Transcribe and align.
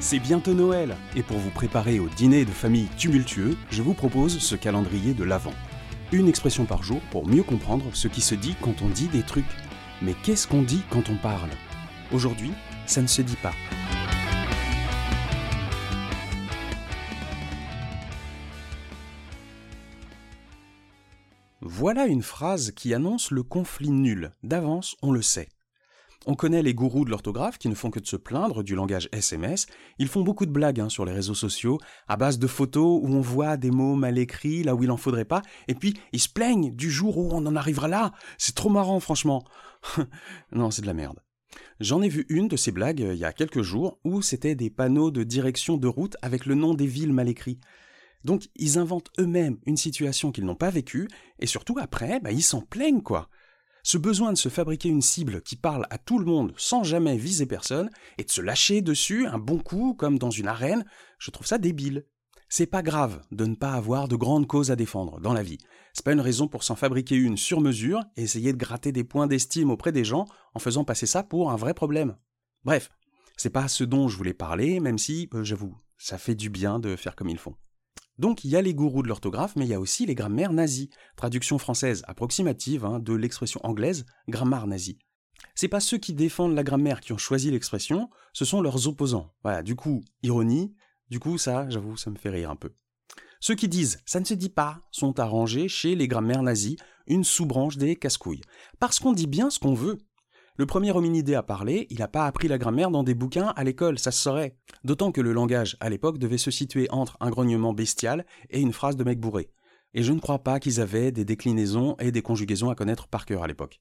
C'est 0.00 0.20
bientôt 0.20 0.54
Noël, 0.54 0.96
et 1.16 1.24
pour 1.24 1.38
vous 1.38 1.50
préparer 1.50 1.98
au 1.98 2.08
dîner 2.08 2.44
de 2.44 2.52
famille 2.52 2.86
tumultueux, 2.96 3.56
je 3.70 3.82
vous 3.82 3.94
propose 3.94 4.38
ce 4.38 4.54
calendrier 4.54 5.12
de 5.12 5.24
l'Avent. 5.24 5.52
Une 6.12 6.28
expression 6.28 6.66
par 6.66 6.84
jour 6.84 7.00
pour 7.10 7.26
mieux 7.26 7.42
comprendre 7.42 7.84
ce 7.94 8.06
qui 8.06 8.20
se 8.20 8.36
dit 8.36 8.54
quand 8.62 8.80
on 8.80 8.88
dit 8.88 9.08
des 9.08 9.24
trucs. 9.24 9.44
Mais 10.00 10.14
qu'est-ce 10.22 10.46
qu'on 10.46 10.62
dit 10.62 10.82
quand 10.88 11.10
on 11.10 11.16
parle? 11.16 11.50
Aujourd'hui, 12.12 12.52
ça 12.86 13.02
ne 13.02 13.08
se 13.08 13.22
dit 13.22 13.36
pas. 13.42 13.52
Voilà 21.60 22.06
une 22.06 22.22
phrase 22.22 22.70
qui 22.70 22.94
annonce 22.94 23.32
le 23.32 23.42
conflit 23.42 23.90
nul. 23.90 24.30
D'avance, 24.44 24.96
on 25.02 25.10
le 25.10 25.22
sait. 25.22 25.48
On 26.26 26.34
connaît 26.34 26.62
les 26.62 26.74
gourous 26.74 27.04
de 27.04 27.10
l'orthographe 27.10 27.58
qui 27.58 27.68
ne 27.68 27.74
font 27.74 27.90
que 27.90 28.00
de 28.00 28.06
se 28.06 28.16
plaindre 28.16 28.62
du 28.62 28.74
langage 28.74 29.08
SMS. 29.12 29.66
Ils 29.98 30.08
font 30.08 30.22
beaucoup 30.22 30.46
de 30.46 30.50
blagues 30.50 30.80
hein, 30.80 30.88
sur 30.88 31.04
les 31.04 31.12
réseaux 31.12 31.34
sociaux, 31.34 31.78
à 32.08 32.16
base 32.16 32.38
de 32.38 32.46
photos 32.46 33.00
où 33.02 33.08
on 33.08 33.20
voit 33.20 33.56
des 33.56 33.70
mots 33.70 33.94
mal 33.94 34.18
écrits 34.18 34.64
là 34.64 34.74
où 34.74 34.82
il 34.82 34.90
en 34.90 34.96
faudrait 34.96 35.24
pas, 35.24 35.42
et 35.68 35.74
puis 35.74 35.94
ils 36.12 36.20
se 36.20 36.28
plaignent 36.28 36.74
du 36.74 36.90
jour 36.90 37.18
où 37.18 37.30
on 37.32 37.46
en 37.46 37.56
arrivera 37.56 37.88
là. 37.88 38.12
C'est 38.36 38.54
trop 38.54 38.68
marrant, 38.68 39.00
franchement. 39.00 39.44
non, 40.52 40.70
c'est 40.70 40.82
de 40.82 40.86
la 40.86 40.94
merde. 40.94 41.20
J'en 41.80 42.02
ai 42.02 42.08
vu 42.08 42.26
une 42.28 42.48
de 42.48 42.56
ces 42.56 42.72
blagues 42.72 43.02
euh, 43.02 43.14
il 43.14 43.20
y 43.20 43.24
a 43.24 43.32
quelques 43.32 43.62
jours 43.62 43.98
où 44.04 44.20
c'était 44.20 44.54
des 44.54 44.70
panneaux 44.70 45.10
de 45.10 45.22
direction 45.22 45.76
de 45.76 45.88
route 45.88 46.16
avec 46.20 46.46
le 46.46 46.54
nom 46.54 46.74
des 46.74 46.86
villes 46.86 47.12
mal 47.12 47.28
écrits. 47.28 47.60
Donc 48.24 48.48
ils 48.56 48.78
inventent 48.78 49.10
eux-mêmes 49.18 49.58
une 49.64 49.76
situation 49.76 50.32
qu'ils 50.32 50.44
n'ont 50.44 50.56
pas 50.56 50.70
vécue, 50.70 51.08
et 51.38 51.46
surtout 51.46 51.76
après, 51.78 52.20
bah, 52.20 52.32
ils 52.32 52.42
s'en 52.42 52.60
plaignent 52.60 53.02
quoi. 53.02 53.30
Ce 53.90 53.96
besoin 53.96 54.34
de 54.34 54.36
se 54.36 54.50
fabriquer 54.50 54.90
une 54.90 55.00
cible 55.00 55.40
qui 55.40 55.56
parle 55.56 55.86
à 55.88 55.96
tout 55.96 56.18
le 56.18 56.26
monde 56.26 56.52
sans 56.58 56.84
jamais 56.84 57.16
viser 57.16 57.46
personne, 57.46 57.88
et 58.18 58.24
de 58.24 58.30
se 58.30 58.42
lâcher 58.42 58.82
dessus 58.82 59.26
un 59.26 59.38
bon 59.38 59.60
coup 59.60 59.94
comme 59.94 60.18
dans 60.18 60.28
une 60.28 60.46
arène, 60.46 60.84
je 61.18 61.30
trouve 61.30 61.46
ça 61.46 61.56
débile. 61.56 62.04
C'est 62.50 62.66
pas 62.66 62.82
grave 62.82 63.22
de 63.32 63.46
ne 63.46 63.54
pas 63.54 63.72
avoir 63.72 64.06
de 64.06 64.14
grandes 64.14 64.46
causes 64.46 64.70
à 64.70 64.76
défendre 64.76 65.20
dans 65.20 65.32
la 65.32 65.42
vie. 65.42 65.56
C'est 65.94 66.04
pas 66.04 66.12
une 66.12 66.20
raison 66.20 66.48
pour 66.48 66.64
s'en 66.64 66.76
fabriquer 66.76 67.16
une 67.16 67.38
sur 67.38 67.62
mesure 67.62 68.02
et 68.18 68.24
essayer 68.24 68.52
de 68.52 68.58
gratter 68.58 68.92
des 68.92 69.04
points 69.04 69.26
d'estime 69.26 69.70
auprès 69.70 69.90
des 69.90 70.04
gens 70.04 70.26
en 70.52 70.58
faisant 70.58 70.84
passer 70.84 71.06
ça 71.06 71.22
pour 71.22 71.50
un 71.50 71.56
vrai 71.56 71.72
problème. 71.72 72.18
Bref, 72.64 72.90
c'est 73.38 73.48
pas 73.48 73.68
ce 73.68 73.84
dont 73.84 74.06
je 74.06 74.18
voulais 74.18 74.34
parler, 74.34 74.80
même 74.80 74.98
si, 74.98 75.30
euh, 75.32 75.44
j'avoue, 75.44 75.74
ça 75.96 76.18
fait 76.18 76.34
du 76.34 76.50
bien 76.50 76.78
de 76.78 76.94
faire 76.94 77.16
comme 77.16 77.30
ils 77.30 77.38
font. 77.38 77.54
Donc 78.18 78.44
il 78.44 78.50
y 78.50 78.56
a 78.56 78.62
les 78.62 78.74
gourous 78.74 79.02
de 79.02 79.08
l'orthographe, 79.08 79.54
mais 79.56 79.64
il 79.64 79.70
y 79.70 79.74
a 79.74 79.80
aussi 79.80 80.06
les 80.06 80.14
grammaires 80.14 80.52
nazies, 80.52 80.90
traduction 81.16 81.58
française 81.58 82.02
approximative 82.06 82.84
hein, 82.84 82.98
de 82.98 83.14
l'expression 83.14 83.60
anglaise 83.62 84.06
grammaire 84.28 84.66
nazie. 84.66 84.98
C'est 85.54 85.68
pas 85.68 85.80
ceux 85.80 85.98
qui 85.98 86.14
défendent 86.14 86.54
la 86.54 86.64
grammaire 86.64 87.00
qui 87.00 87.12
ont 87.12 87.18
choisi 87.18 87.50
l'expression, 87.50 88.10
ce 88.32 88.44
sont 88.44 88.60
leurs 88.60 88.88
opposants. 88.88 89.32
Voilà, 89.44 89.62
du 89.62 89.76
coup, 89.76 90.02
ironie, 90.22 90.74
du 91.10 91.20
coup 91.20 91.38
ça, 91.38 91.68
j'avoue, 91.68 91.96
ça 91.96 92.10
me 92.10 92.16
fait 92.16 92.30
rire 92.30 92.50
un 92.50 92.56
peu. 92.56 92.74
Ceux 93.40 93.54
qui 93.54 93.68
disent 93.68 94.00
ça 94.04 94.18
ne 94.18 94.24
se 94.24 94.34
dit 94.34 94.48
pas 94.48 94.80
sont 94.90 95.20
arrangés 95.20 95.68
chez 95.68 95.94
les 95.94 96.08
grammaires 96.08 96.42
nazies, 96.42 96.76
une 97.06 97.24
sous-branche 97.24 97.76
des 97.76 97.96
casse-couilles. 97.96 98.42
Parce 98.80 98.98
qu'on 98.98 99.12
dit 99.12 99.26
bien 99.26 99.50
ce 99.50 99.58
qu'on 99.58 99.74
veut. 99.74 99.98
Le 100.58 100.66
premier 100.66 100.90
hominidé 100.90 101.36
à 101.36 101.44
parler, 101.44 101.86
il 101.88 102.00
n'a 102.00 102.08
pas 102.08 102.26
appris 102.26 102.48
la 102.48 102.58
grammaire 102.58 102.90
dans 102.90 103.04
des 103.04 103.14
bouquins 103.14 103.52
à 103.54 103.62
l'école, 103.62 103.96
ça 103.96 104.10
se 104.10 104.20
saurait. 104.20 104.56
D'autant 104.82 105.12
que 105.12 105.20
le 105.20 105.32
langage, 105.32 105.76
à 105.78 105.88
l'époque, 105.88 106.18
devait 106.18 106.36
se 106.36 106.50
situer 106.50 106.90
entre 106.90 107.16
un 107.20 107.30
grognement 107.30 107.72
bestial 107.72 108.26
et 108.50 108.60
une 108.60 108.72
phrase 108.72 108.96
de 108.96 109.04
mec 109.04 109.20
bourré. 109.20 109.50
Et 109.94 110.02
je 110.02 110.12
ne 110.12 110.18
crois 110.18 110.40
pas 110.40 110.58
qu'ils 110.58 110.80
avaient 110.80 111.12
des 111.12 111.24
déclinaisons 111.24 111.94
et 112.00 112.10
des 112.10 112.22
conjugaisons 112.22 112.70
à 112.70 112.74
connaître 112.74 113.06
par 113.06 113.24
cœur 113.24 113.44
à 113.44 113.46
l'époque. 113.46 113.80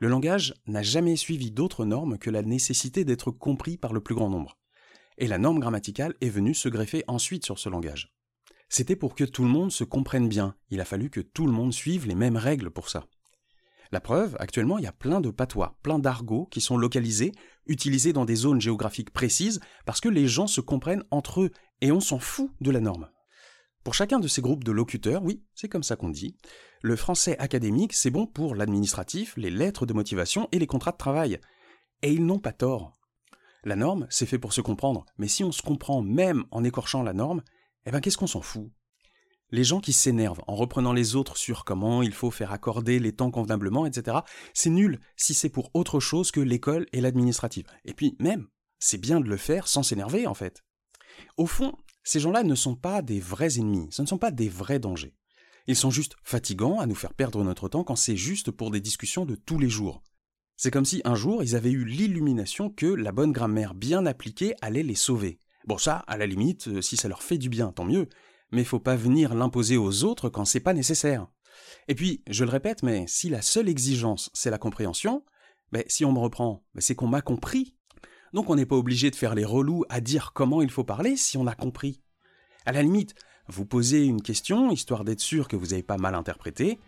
Le 0.00 0.08
langage 0.08 0.52
n'a 0.66 0.82
jamais 0.82 1.14
suivi 1.14 1.52
d'autres 1.52 1.84
normes 1.84 2.18
que 2.18 2.30
la 2.30 2.42
nécessité 2.42 3.04
d'être 3.04 3.30
compris 3.30 3.76
par 3.76 3.92
le 3.92 4.00
plus 4.00 4.16
grand 4.16 4.28
nombre. 4.28 4.58
Et 5.18 5.28
la 5.28 5.38
norme 5.38 5.60
grammaticale 5.60 6.14
est 6.20 6.28
venue 6.28 6.54
se 6.54 6.68
greffer 6.68 7.04
ensuite 7.06 7.44
sur 7.44 7.60
ce 7.60 7.68
langage. 7.68 8.12
C'était 8.68 8.96
pour 8.96 9.14
que 9.14 9.22
tout 9.22 9.44
le 9.44 9.48
monde 9.48 9.70
se 9.70 9.84
comprenne 9.84 10.28
bien, 10.28 10.56
il 10.70 10.80
a 10.80 10.84
fallu 10.84 11.08
que 11.08 11.20
tout 11.20 11.46
le 11.46 11.52
monde 11.52 11.72
suive 11.72 12.08
les 12.08 12.16
mêmes 12.16 12.36
règles 12.36 12.72
pour 12.72 12.88
ça. 12.88 13.06
La 13.92 14.00
preuve, 14.00 14.36
actuellement, 14.40 14.78
il 14.78 14.84
y 14.84 14.88
a 14.88 14.92
plein 14.92 15.20
de 15.20 15.30
patois, 15.30 15.78
plein 15.82 15.98
d'argots 15.98 16.46
qui 16.50 16.60
sont 16.60 16.76
localisés, 16.76 17.32
utilisés 17.66 18.12
dans 18.12 18.24
des 18.24 18.34
zones 18.34 18.60
géographiques 18.60 19.12
précises, 19.12 19.60
parce 19.84 20.00
que 20.00 20.08
les 20.08 20.26
gens 20.26 20.46
se 20.46 20.60
comprennent 20.60 21.04
entre 21.10 21.42
eux, 21.42 21.50
et 21.80 21.92
on 21.92 22.00
s'en 22.00 22.18
fout 22.18 22.50
de 22.60 22.70
la 22.70 22.80
norme. 22.80 23.08
Pour 23.84 23.94
chacun 23.94 24.18
de 24.18 24.28
ces 24.28 24.42
groupes 24.42 24.64
de 24.64 24.72
locuteurs, 24.72 25.22
oui, 25.22 25.44
c'est 25.54 25.68
comme 25.68 25.84
ça 25.84 25.94
qu'on 25.94 26.10
dit, 26.10 26.36
le 26.82 26.96
français 26.96 27.38
académique, 27.38 27.92
c'est 27.92 28.10
bon 28.10 28.26
pour 28.26 28.54
l'administratif, 28.54 29.34
les 29.36 29.50
lettres 29.50 29.86
de 29.86 29.92
motivation 29.92 30.48
et 30.52 30.58
les 30.58 30.66
contrats 30.66 30.92
de 30.92 30.96
travail. 30.96 31.38
Et 32.02 32.12
ils 32.12 32.26
n'ont 32.26 32.40
pas 32.40 32.52
tort. 32.52 32.92
La 33.64 33.76
norme, 33.76 34.06
c'est 34.10 34.26
fait 34.26 34.38
pour 34.38 34.52
se 34.52 34.60
comprendre, 34.60 35.06
mais 35.18 35.28
si 35.28 35.44
on 35.44 35.52
se 35.52 35.62
comprend 35.62 36.02
même 36.02 36.44
en 36.50 36.64
écorchant 36.64 37.02
la 37.02 37.12
norme, 37.12 37.42
eh 37.84 37.90
ben 37.90 38.00
qu'est-ce 38.00 38.18
qu'on 38.18 38.26
s'en 38.26 38.40
fout? 38.40 38.70
Les 39.50 39.64
gens 39.64 39.80
qui 39.80 39.92
s'énervent 39.92 40.42
en 40.46 40.54
reprenant 40.54 40.92
les 40.92 41.16
autres 41.16 41.36
sur 41.36 41.64
comment 41.64 42.02
il 42.02 42.12
faut 42.12 42.30
faire 42.30 42.52
accorder 42.52 42.98
les 42.98 43.12
temps 43.12 43.30
convenablement, 43.30 43.86
etc., 43.86 44.18
c'est 44.54 44.70
nul 44.70 45.00
si 45.16 45.34
c'est 45.34 45.48
pour 45.48 45.70
autre 45.74 46.00
chose 46.00 46.30
que 46.30 46.40
l'école 46.40 46.86
et 46.92 47.00
l'administrative. 47.00 47.66
Et 47.84 47.94
puis 47.94 48.16
même, 48.18 48.48
c'est 48.78 48.98
bien 48.98 49.20
de 49.20 49.28
le 49.28 49.36
faire 49.36 49.68
sans 49.68 49.82
s'énerver 49.82 50.26
en 50.26 50.34
fait. 50.34 50.64
Au 51.36 51.46
fond, 51.46 51.74
ces 52.02 52.20
gens-là 52.20 52.42
ne 52.42 52.54
sont 52.54 52.76
pas 52.76 53.02
des 53.02 53.20
vrais 53.20 53.58
ennemis, 53.58 53.88
ce 53.90 54.02
ne 54.02 54.06
sont 54.06 54.18
pas 54.18 54.30
des 54.30 54.48
vrais 54.48 54.78
dangers. 54.78 55.14
Ils 55.66 55.76
sont 55.76 55.90
juste 55.90 56.14
fatigants 56.22 56.78
à 56.78 56.86
nous 56.86 56.94
faire 56.94 57.14
perdre 57.14 57.42
notre 57.42 57.68
temps 57.68 57.82
quand 57.82 57.96
c'est 57.96 58.16
juste 58.16 58.52
pour 58.52 58.70
des 58.70 58.80
discussions 58.80 59.26
de 59.26 59.34
tous 59.34 59.58
les 59.58 59.68
jours. 59.68 60.02
C'est 60.56 60.70
comme 60.70 60.84
si 60.84 61.02
un 61.04 61.16
jour 61.16 61.42
ils 61.42 61.56
avaient 61.56 61.70
eu 61.70 61.84
l'illumination 61.84 62.70
que 62.70 62.86
la 62.86 63.12
bonne 63.12 63.32
grammaire 63.32 63.74
bien 63.74 64.06
appliquée 64.06 64.54
allait 64.62 64.82
les 64.82 64.94
sauver. 64.94 65.40
Bon 65.66 65.78
ça, 65.78 65.96
à 66.06 66.16
la 66.16 66.26
limite, 66.26 66.68
euh, 66.68 66.80
si 66.80 66.96
ça 66.96 67.08
leur 67.08 67.22
fait 67.22 67.38
du 67.38 67.48
bien, 67.48 67.72
tant 67.72 67.84
mieux, 67.84 68.08
mais 68.56 68.64
faut 68.64 68.80
pas 68.80 68.96
venir 68.96 69.34
l'imposer 69.34 69.76
aux 69.76 70.04
autres 70.04 70.30
quand 70.30 70.46
c'est 70.46 70.60
pas 70.60 70.72
nécessaire. 70.72 71.26
Et 71.88 71.94
puis, 71.94 72.22
je 72.26 72.42
le 72.42 72.50
répète, 72.50 72.82
mais 72.82 73.04
si 73.06 73.28
la 73.28 73.42
seule 73.42 73.68
exigence 73.68 74.30
c'est 74.32 74.50
la 74.50 74.56
compréhension, 74.56 75.24
ben, 75.72 75.84
si 75.88 76.06
on 76.06 76.12
me 76.12 76.18
reprend, 76.18 76.64
ben, 76.74 76.80
c'est 76.80 76.94
qu'on 76.94 77.06
m'a 77.06 77.20
compris. 77.20 77.76
Donc 78.32 78.48
on 78.48 78.56
n'est 78.56 78.64
pas 78.64 78.76
obligé 78.76 79.10
de 79.10 79.16
faire 79.16 79.34
les 79.34 79.44
relous 79.44 79.84
à 79.90 80.00
dire 80.00 80.32
comment 80.34 80.62
il 80.62 80.70
faut 80.70 80.84
parler 80.84 81.16
si 81.16 81.36
on 81.36 81.46
a 81.46 81.54
compris. 81.54 82.00
À 82.64 82.72
la 82.72 82.82
limite, 82.82 83.14
vous 83.46 83.66
posez 83.66 84.06
une 84.06 84.22
question 84.22 84.70
histoire 84.70 85.04
d'être 85.04 85.20
sûr 85.20 85.48
que 85.48 85.56
vous 85.56 85.66
n'avez 85.66 85.82
pas 85.82 85.98
mal 85.98 86.14
interprété, 86.14 86.80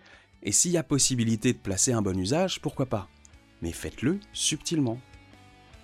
et 0.42 0.52
s'il 0.52 0.70
y 0.70 0.78
a 0.78 0.82
possibilité 0.82 1.52
de 1.52 1.58
placer 1.58 1.92
un 1.92 2.00
bon 2.00 2.18
usage, 2.18 2.62
pourquoi 2.62 2.86
pas. 2.86 3.08
Mais 3.60 3.72
faites-le 3.72 4.20
subtilement. 4.32 4.98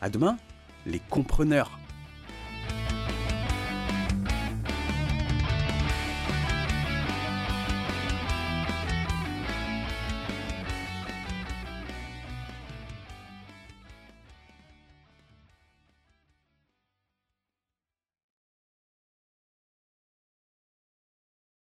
À 0.00 0.08
demain, 0.08 0.38
les 0.86 1.00
compreneurs. 1.00 1.78